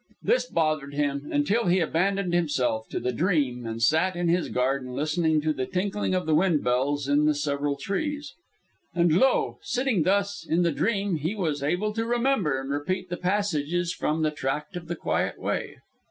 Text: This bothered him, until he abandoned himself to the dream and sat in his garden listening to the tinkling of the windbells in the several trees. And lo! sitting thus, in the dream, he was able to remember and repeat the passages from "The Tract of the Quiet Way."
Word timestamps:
This 0.23 0.47
bothered 0.49 0.95
him, 0.95 1.29
until 1.31 1.67
he 1.67 1.79
abandoned 1.79 2.33
himself 2.33 2.87
to 2.89 2.99
the 2.99 3.11
dream 3.13 3.67
and 3.67 3.79
sat 3.83 4.15
in 4.15 4.29
his 4.29 4.49
garden 4.49 4.93
listening 4.93 5.41
to 5.41 5.53
the 5.53 5.67
tinkling 5.67 6.15
of 6.15 6.25
the 6.25 6.33
windbells 6.33 7.07
in 7.07 7.25
the 7.25 7.35
several 7.35 7.75
trees. 7.75 8.33
And 8.95 9.15
lo! 9.15 9.59
sitting 9.61 10.01
thus, 10.01 10.43
in 10.43 10.63
the 10.63 10.71
dream, 10.71 11.17
he 11.17 11.35
was 11.35 11.61
able 11.61 11.93
to 11.93 12.03
remember 12.03 12.59
and 12.59 12.71
repeat 12.71 13.09
the 13.09 13.15
passages 13.17 13.93
from 13.93 14.23
"The 14.23 14.31
Tract 14.31 14.75
of 14.75 14.87
the 14.87 14.95
Quiet 14.95 15.37
Way." 15.39 15.77